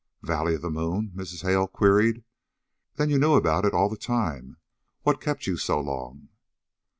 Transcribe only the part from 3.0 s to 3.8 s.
you knew about it